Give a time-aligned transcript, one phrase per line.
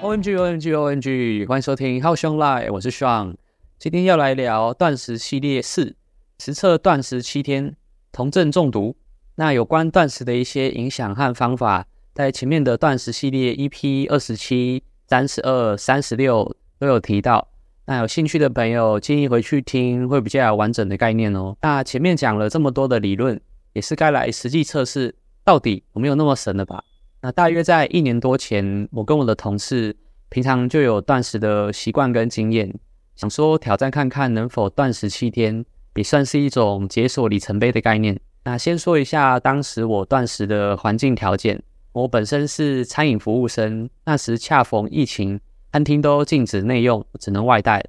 [0.00, 3.34] OMG OMG OMG，欢迎收听 How 兄来，我是 Sean，
[3.80, 5.96] 今天要来聊断食系列四，
[6.38, 7.74] 实测断食七天，
[8.12, 8.94] 酮症中毒。
[9.34, 11.84] 那有关断食的一些影响和方法，
[12.14, 17.48] 在前面的断食系列 EP 二十七、三十二、三十六都有提到。
[17.86, 21.56] 那有兴趣的朋友建议回去听，会比较有完整的概念哦。
[21.62, 23.40] 那前面讲了这么多的理论，
[23.72, 26.84] 也是该来实际测试，到底有没有那么神了吧？
[27.20, 29.96] 那大约在一年多前，我跟我的同事
[30.28, 32.72] 平常就有断食的习惯跟经验，
[33.16, 35.64] 想说挑战看看能否断食七天，
[35.96, 38.20] 也算是一种解锁里程碑的概念。
[38.44, 41.60] 那先说一下当时我断食的环境条件，
[41.92, 45.40] 我本身是餐饮服务生，那时恰逢疫情，
[45.72, 47.84] 餐厅都禁止内用，只能外带。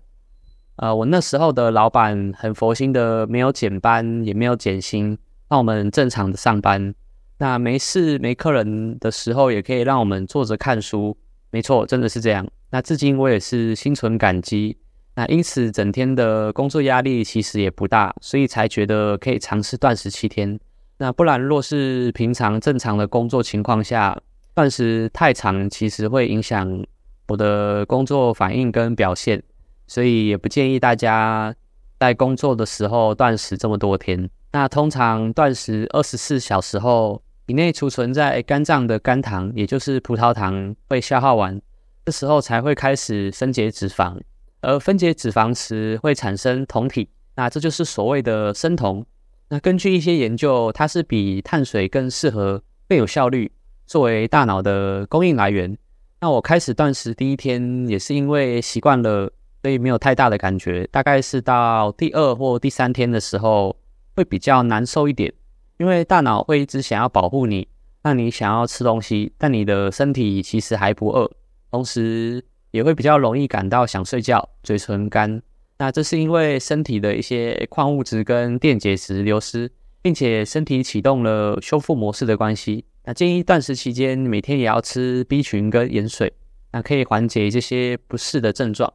[0.78, 5.18] 呃，我那时候的老板很佛心的，没有减班，也没有减薪，
[5.50, 6.96] 让我们正常的上班。
[7.40, 11.18] 那没事没客人的时候，也可以让我们坐着看书。
[11.52, 12.46] 没错，真的是这样。
[12.70, 14.78] 那至今我也是心存感激。
[15.16, 20.60] 那因此整天的工作压力其实也不大，所以才觉得可以尝试断食七天。
[20.98, 24.16] 那不然若是平常正常的工作情况下，
[24.54, 26.86] 断食太长，其实会影响
[27.30, 29.42] 我的工作反应跟表现，
[29.88, 31.56] 所以也不建议大家
[32.00, 34.30] 在工作的时候断食这么多天。
[34.52, 41.60] 那通常断食二十四小时后，体内储存在肝脏的肝糖，也就是葡萄糖，被消耗完，
[42.06, 44.20] 这时候才会开始分解脂肪，
[44.62, 49.04] 而分解脂肪时会产生酮体，那这就是所谓的生酮。
[49.48, 53.52] 那根据一些研究，它是比碳水更适合、更有效率
[53.88, 55.76] 作为大脑的供应来源。
[56.22, 59.34] 那我开始断食第一天也是因为习惯了，
[59.64, 60.88] 所以没有太大的感觉。
[60.92, 63.76] 大概是到第二或第三天的时候，
[64.16, 65.34] 会比较难受一点。
[65.80, 67.66] 因为大脑会一直想要保护你，
[68.04, 71.32] 让你想要吃东西，但你的身体其实还不饿，
[71.72, 75.42] 同时也会比较容易感到想睡觉、嘴唇干。
[75.78, 82.84] 那这是因为身体的一些矿物质跟电解质流失，并且身体启动了修复模式的关系。
[83.06, 86.34] 那建议断食期间每天也要吃 B 群跟盐水，
[86.74, 88.94] 那可以缓解这些不适的症状。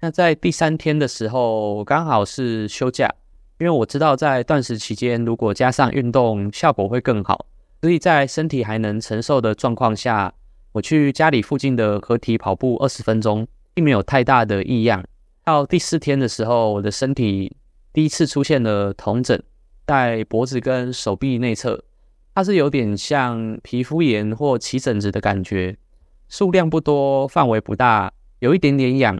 [0.00, 3.10] 那在第三天的时候，刚好是休假。
[3.58, 7.46] 因为我知道在断食期间，如果加上运动，效果会更好。
[7.80, 10.32] 所以在身体还能承受的状况下，
[10.72, 15.02] 我去家里附近的河堤跑步二十分钟，并没有太大的异样。
[15.44, 17.56] 到第四天的时候，我的身体
[17.92, 19.42] 第一次出现了酮疹，
[19.86, 21.82] 在脖子跟手臂内侧，
[22.34, 25.76] 它是有点像皮肤炎或起疹子的感觉，
[26.28, 29.18] 数量不多，范围不大，有一点点痒。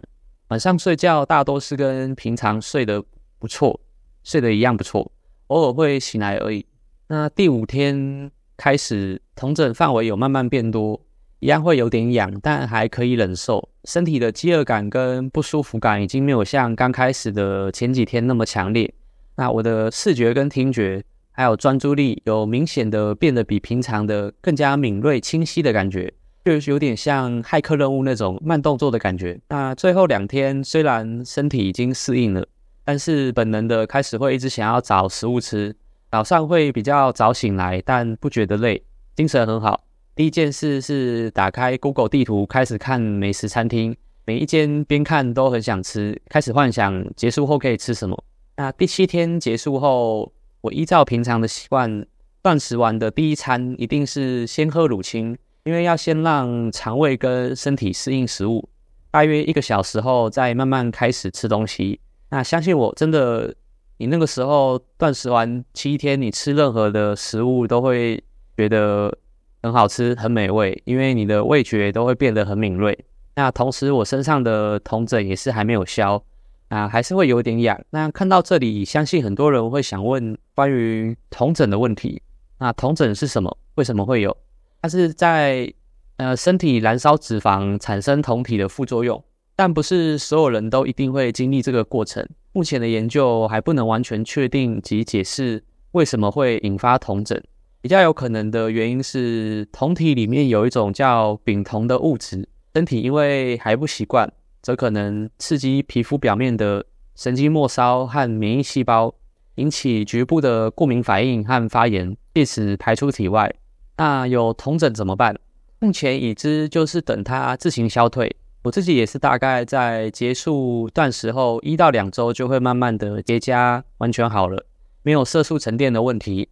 [0.49, 3.03] 晚上睡觉大多是跟平常睡得
[3.39, 3.79] 不错。
[4.27, 5.09] 睡得一样不错，
[5.47, 6.65] 偶尔会醒来而已。
[7.07, 10.99] 那第五天开始，酮疹范围有慢慢变多，
[11.39, 13.69] 一样会有点痒，但还可以忍受。
[13.85, 18.93] 身体的饥饿感跟不舒服感已经没有像刚开始的前几天那么强烈。
[19.37, 21.01] 那我的视觉跟听觉
[21.31, 26.13] 还有专注力有明显的变得比平常的更加敏锐清晰的感觉，
[26.43, 29.39] 就是有点像骇客任务那种慢动作的感觉。
[29.47, 32.45] 那最后两天虽然身体已经适应了。
[32.87, 35.75] 但是本能的开始会一直想要找食物吃，
[36.09, 38.81] 早上会比较早醒来，但不觉得累，
[39.13, 39.83] 精神很好。
[40.15, 43.93] 第一件事是打开 Google 地图，开始看美食餐厅，
[44.23, 48.23] 每一间边看都很想吃，开始幻想结束后可以吃什么。
[48.55, 50.31] 那第七天结束后，
[50.61, 52.05] 我依照平常的习惯，
[52.41, 58.69] 断食完的第一餐一定是先喝乳清，因为要先让肠胃跟身体适应食物，
[59.11, 61.99] 大约一个小时后再慢慢开始吃东西。
[62.29, 63.55] 那相信我，真的，
[63.97, 68.21] 你那个时候断食完七天，你吃任何的食物都会
[68.57, 69.17] 觉得
[69.63, 72.97] 很好吃、很美味，因为你的味觉都会变得很敏锐。
[73.35, 76.21] 那同时，我身上的酮疹也是还没有消，
[76.69, 77.79] 啊，还是会有点痒。
[77.91, 82.21] 那看到这里，相信很多人会想问关于酮疹的问题。
[82.59, 83.57] 那酮疹是什么？
[83.75, 84.35] 为什么会有？
[84.81, 85.71] 它是在
[86.17, 89.23] 呃身体燃烧脂肪产生酮体的副作用。
[89.57, 92.23] 但不是所有人都一定会经历这个过程。
[92.53, 95.63] 目前的研究还不能完全确定及解释
[95.93, 97.43] 为什么会引发酮疹。
[97.81, 104.31] 比较有可能的原因是酮体里面有一种叫丙酮的物质，身体因为还不习惯，
[104.61, 109.11] 则可能刺激皮肤表面的神经末梢和免疫细胞，
[109.55, 113.51] 引起局部的过敏反应和发炎，借此排出体外。
[113.97, 115.35] 那有酮疹怎么办？
[115.79, 118.35] 目前已知就是等它自行消退。
[118.67, 124.65] 我自己也是大概在结束断食后一到两周就会慢慢的结痂，完全好了，
[125.03, 126.49] 没有色素沉淀的问题。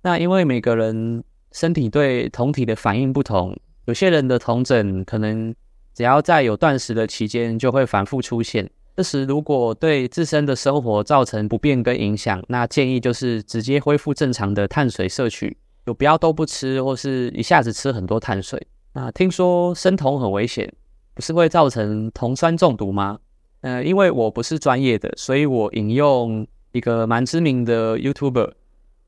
[0.00, 1.22] 那因为每个人
[1.52, 3.54] 身体对酮体的反应不同，
[3.84, 5.54] 有些人的酮疹可能
[5.94, 8.70] 只要在有断食的期间，就会反复出现。
[8.96, 15.54] 这时如果对自身的生活造成不便跟影响，那建议就是直接恢复正常的碳水摄取，
[15.84, 18.66] 就不要都不吃，或是一下子吃很多碳水。
[18.94, 20.72] 那听说生酮很危险，
[21.18, 23.18] 不是会造成酮酸中毒吗？
[23.62, 28.52] 呃，因为我不是专业的，所以我引用一个蛮知名的 YouTuber，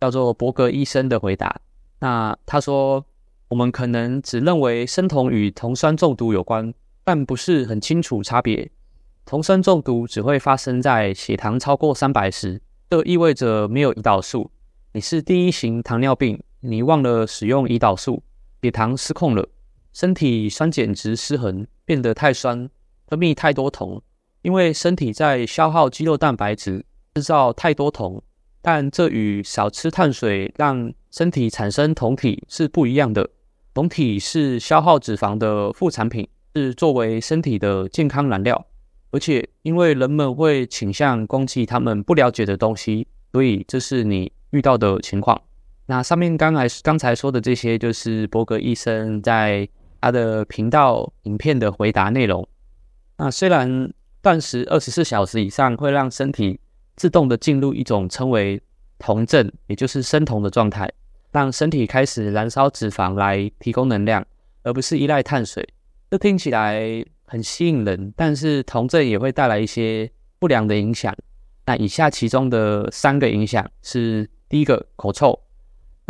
[0.00, 1.60] 叫做伯格医生的回答。
[2.00, 3.06] 那他说，
[3.46, 6.74] 我们可能只认为生酮与酮酸中毒有关，
[7.04, 8.68] 但不是很清楚差别。
[9.24, 12.60] 酮酸中毒只会发生在血糖超过三百时，
[12.90, 14.50] 这意味着没有胰岛素。
[14.94, 18.24] 你是第一型糖尿病，你忘了使用胰岛素，
[18.62, 19.48] 血糖失控了，
[20.00, 22.70] 身体酸碱值失衡，变得太酸，
[23.06, 24.00] 分泌太多酮。
[24.40, 26.82] 因为身体在消耗肌肉蛋白质，
[27.12, 28.22] 制造太多酮，
[28.62, 33.28] 但这与少吃碳水让身体产生酮体是不一样的。
[33.74, 38.64] 酮体是消耗脂肪的副产品，是作为身体的健康燃料。
[39.10, 45.38] 而且，因为人们会倾向攻击他们不了解的东西，所以这是你遇到的情况。
[45.84, 49.68] 那上面刚才刚才说的这些，就是伯格医生在
[50.00, 52.46] 他的频道影片的回答内容。
[53.18, 53.92] 那虽然，
[54.22, 56.58] 断食二十四小时以上会让身体
[56.96, 58.60] 自动的进入一种称为
[58.98, 60.90] 酮症，也就是生酮的状态，
[61.32, 64.26] 让身体开始燃烧脂肪来提供能量，
[64.62, 65.66] 而不是依赖碳水。
[66.10, 71.14] 这听起来很吸引人，但是酮症也会带来一些不良的影响。
[71.66, 75.38] 那以下其中的三个影响是：第一个，口臭。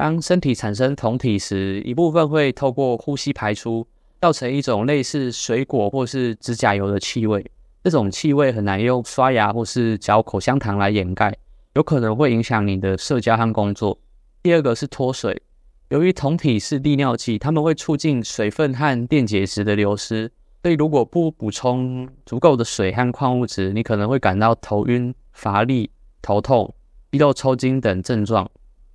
[0.00, 3.87] 当身体产生酮体时，一部分会透过呼吸排出，
[4.23, 7.44] 造成一种类似水果或是指甲油的气味。
[7.85, 11.37] 这种气味很难用刷牙或是嚼口香糖来掩盖，
[11.75, 13.99] 有可能会影响你的社交和工作。
[14.43, 15.43] 第二个是脱水，
[15.91, 20.32] 由于酮体是利尿剂，它们会促进水分和电解质的流失，
[20.62, 25.91] 所以如果不补充足够的水和矿物质，你可能会感到头晕、乏力、
[26.23, 26.75] 头痛、
[27.12, 28.50] 肌肉抽筋等症状。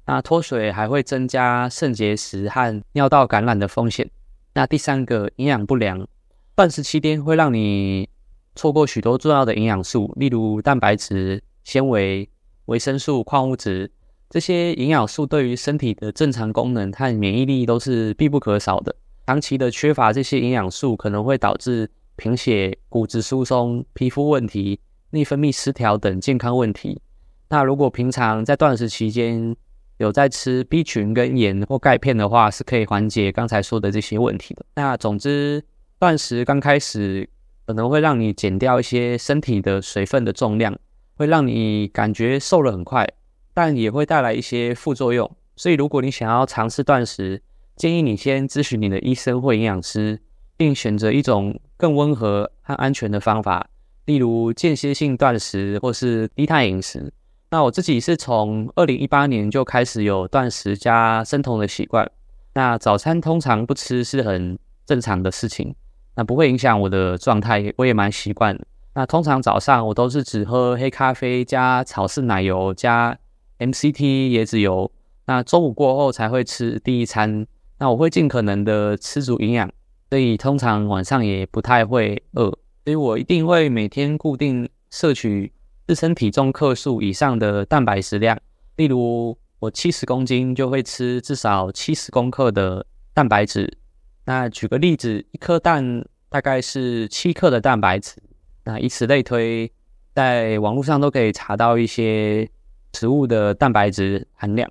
[0.05, 4.09] 那脱水还会增加肾结石和尿道感染的风险。
[4.53, 6.07] 那第三个营养不良，
[6.55, 8.07] 断食期间会让你
[8.55, 12.29] 错过许多重要的营养素，例如蛋白质、纤维、
[12.65, 13.91] 维生素、矿物质。
[14.29, 18.95] 这些营养素对于身体的正常功能和免疫力都是必不可少的。
[19.27, 24.79] 长期的缺乏这些营养素，可能会导致贫血、骨质疏松、皮肤问题、
[25.09, 27.01] 内分泌失调等健康问题。
[27.49, 29.55] 那如果平常在断食期间
[29.97, 34.65] 有在吃 B 群跟盐或钙片的话，是可以缓解刚才说的这些问题的。
[34.75, 35.63] 那总之，
[35.99, 37.29] 断食刚开始。
[37.67, 40.77] 可能会让你减掉一些身体的水分的重量，
[41.15, 43.09] 会让你感觉瘦了很快，
[43.55, 45.27] 但也会带来一些副作用。
[45.55, 47.41] 所以，如果你想要尝试断食，
[47.75, 50.19] 建议你先咨询你的医生或营养师，
[50.55, 53.67] 并选择一种更温和和安全的方法，
[54.05, 57.11] 例如间歇性断食或是低碳饮食。
[57.49, 62.09] 那我自己是从二零一八年就开始有断食加生酮的习惯。
[62.53, 65.75] 那早餐通常不吃是很正常的事情。
[66.15, 68.57] 那不会影响我的状态，我也蛮习惯。
[68.93, 73.17] 那通常早上我都是只喝黑咖啡加草饲奶油加
[73.59, 74.89] MCT 椰子油。
[75.25, 77.45] 那中午过后才会吃第一餐。
[77.77, 79.69] 那我会尽可能的吃足营养，
[80.09, 82.45] 所以通常晚上也不太会饿。
[82.85, 85.51] 所以我一定会每天固定摄取
[85.87, 88.37] 自身体重克数以上的蛋白质量。
[88.75, 93.77] 例如我七十公斤就会吃至少七十公克的蛋白质。
[94.25, 98.15] 那举个例子，一颗蛋大概是七克的蛋白质。
[98.63, 99.71] 那以此类推，
[100.13, 102.49] 在网络上都可以查到一些
[102.93, 104.69] 食物的蛋白质含量。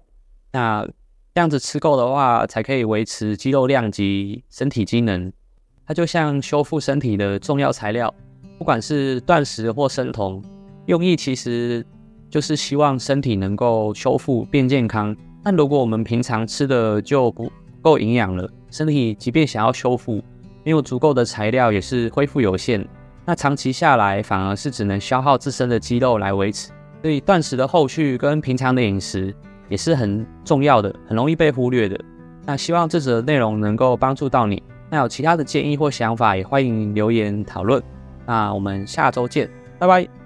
[0.52, 0.85] 那
[1.33, 5.33] 这样子吃够的话，才可以维持肌肉量及身体机能。
[5.87, 8.12] 它就像修复身体的重要材料，
[8.59, 10.42] 不管是断食或生酮，
[10.87, 11.85] 用意其实
[12.29, 15.17] 就是希望身体能够修复变健康。
[15.43, 17.50] 但如果我们平常吃的就不
[17.81, 20.23] 够营养了，身体即便想要修复，
[20.64, 22.87] 没有足够的材料也是恢复有限。
[23.26, 26.71] 那长期下来，反而是只能消耗自身的肌肉来维持。
[27.03, 29.35] 所以断食的后续跟平常的饮食
[29.69, 31.99] 也是很重要的，很容易被忽略的。
[32.47, 34.62] 那希望这则内容能够帮助到你。
[34.91, 37.83] 那有其他的建议或想法，也欢迎留言讨论。
[38.26, 40.24] 那我们下周见，拜拜。